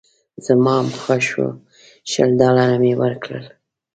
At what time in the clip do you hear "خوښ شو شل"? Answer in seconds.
1.01-2.29